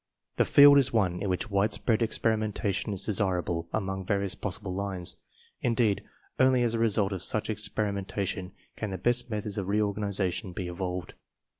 [0.37, 5.17] The field is one in which widespread experimentation is desirable along various possible lines.
[5.61, 6.03] Indeed,
[6.39, 10.67] only as the result of such experimen tation can the best methods of reorganization be
[10.67, 11.13] evolved.